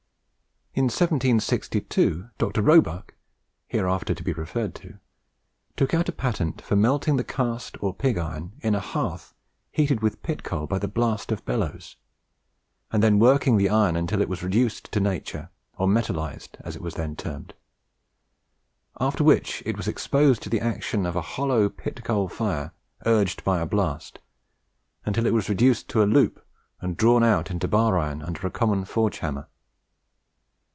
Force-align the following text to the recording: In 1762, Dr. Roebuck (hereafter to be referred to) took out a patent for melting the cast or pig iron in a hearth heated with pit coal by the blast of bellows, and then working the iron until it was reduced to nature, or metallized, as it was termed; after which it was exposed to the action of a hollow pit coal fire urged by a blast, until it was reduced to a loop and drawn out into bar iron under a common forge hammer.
In 0.73 0.85
1762, 0.85 2.29
Dr. 2.37 2.61
Roebuck 2.61 3.13
(hereafter 3.67 4.13
to 4.13 4.23
be 4.23 4.31
referred 4.31 4.73
to) 4.75 4.99
took 5.75 5.93
out 5.93 6.07
a 6.07 6.13
patent 6.13 6.61
for 6.61 6.77
melting 6.77 7.17
the 7.17 7.25
cast 7.25 7.75
or 7.83 7.93
pig 7.93 8.17
iron 8.17 8.53
in 8.61 8.73
a 8.73 8.79
hearth 8.79 9.33
heated 9.69 9.99
with 10.01 10.23
pit 10.23 10.43
coal 10.43 10.67
by 10.67 10.79
the 10.79 10.87
blast 10.87 11.29
of 11.29 11.43
bellows, 11.43 11.97
and 12.89 13.03
then 13.03 13.19
working 13.19 13.57
the 13.57 13.67
iron 13.67 13.97
until 13.97 14.21
it 14.21 14.29
was 14.29 14.43
reduced 14.43 14.89
to 14.93 15.01
nature, 15.01 15.49
or 15.77 15.89
metallized, 15.89 16.51
as 16.61 16.77
it 16.77 16.81
was 16.81 16.93
termed; 16.93 17.53
after 18.97 19.25
which 19.25 19.61
it 19.65 19.75
was 19.75 19.89
exposed 19.89 20.41
to 20.41 20.49
the 20.49 20.61
action 20.61 21.05
of 21.05 21.17
a 21.17 21.21
hollow 21.35 21.67
pit 21.67 22.01
coal 22.05 22.29
fire 22.29 22.71
urged 23.05 23.43
by 23.43 23.59
a 23.59 23.65
blast, 23.65 24.19
until 25.05 25.25
it 25.25 25.33
was 25.33 25.49
reduced 25.49 25.89
to 25.89 26.01
a 26.01 26.05
loop 26.07 26.47
and 26.79 26.95
drawn 26.95 27.25
out 27.25 27.51
into 27.51 27.67
bar 27.67 27.99
iron 27.99 28.21
under 28.21 28.47
a 28.47 28.49
common 28.49 28.85
forge 28.85 29.19
hammer. 29.19 29.49